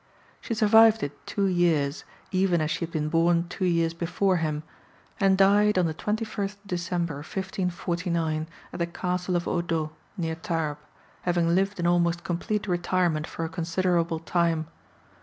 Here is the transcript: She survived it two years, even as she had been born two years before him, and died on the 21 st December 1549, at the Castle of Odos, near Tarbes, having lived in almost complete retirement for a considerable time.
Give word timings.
She 0.39 0.55
survived 0.55 1.03
it 1.03 1.27
two 1.27 1.45
years, 1.45 2.05
even 2.31 2.59
as 2.59 2.71
she 2.71 2.79
had 2.85 2.91
been 2.91 3.07
born 3.07 3.47
two 3.49 3.65
years 3.65 3.93
before 3.93 4.37
him, 4.37 4.63
and 5.19 5.37
died 5.37 5.77
on 5.77 5.85
the 5.85 5.93
21 5.93 6.47
st 6.49 6.57
December 6.67 7.17
1549, 7.17 8.47
at 8.73 8.79
the 8.79 8.87
Castle 8.87 9.35
of 9.35 9.45
Odos, 9.45 9.91
near 10.17 10.33
Tarbes, 10.33 10.81
having 11.21 11.53
lived 11.53 11.79
in 11.79 11.85
almost 11.85 12.23
complete 12.23 12.67
retirement 12.67 13.27
for 13.27 13.45
a 13.45 13.49
considerable 13.49 14.17
time. 14.17 14.65